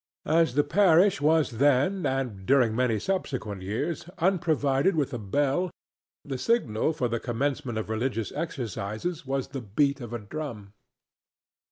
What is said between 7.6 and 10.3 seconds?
of religious exercises was the beat of a